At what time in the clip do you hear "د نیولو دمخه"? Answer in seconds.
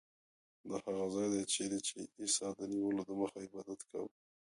2.57-3.37